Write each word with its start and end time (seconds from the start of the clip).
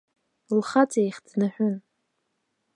Лхаҵа 0.57 0.99
иахь 1.01 1.21
днаҳәын. 1.27 1.75